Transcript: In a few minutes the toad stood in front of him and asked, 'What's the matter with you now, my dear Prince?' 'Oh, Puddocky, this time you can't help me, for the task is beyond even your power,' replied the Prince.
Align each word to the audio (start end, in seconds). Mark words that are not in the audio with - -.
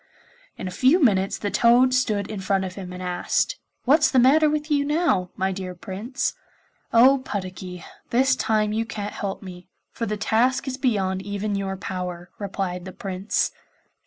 In 0.57 0.67
a 0.67 0.71
few 0.71 0.99
minutes 0.99 1.37
the 1.37 1.51
toad 1.51 1.93
stood 1.93 2.25
in 2.27 2.39
front 2.39 2.65
of 2.65 2.73
him 2.73 2.91
and 2.91 3.03
asked, 3.03 3.59
'What's 3.85 4.09
the 4.09 4.17
matter 4.17 4.49
with 4.49 4.71
you 4.71 4.83
now, 4.83 5.29
my 5.35 5.51
dear 5.51 5.75
Prince?' 5.75 6.33
'Oh, 6.91 7.19
Puddocky, 7.19 7.85
this 8.09 8.35
time 8.35 8.73
you 8.73 8.83
can't 8.83 9.13
help 9.13 9.43
me, 9.43 9.67
for 9.91 10.07
the 10.07 10.17
task 10.17 10.67
is 10.67 10.77
beyond 10.79 11.21
even 11.21 11.53
your 11.53 11.77
power,' 11.77 12.31
replied 12.39 12.85
the 12.85 12.91
Prince. 12.93 13.51